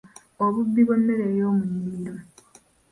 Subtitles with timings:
[0.43, 2.13] Obubbi bw’emmere eyoomunnimiro.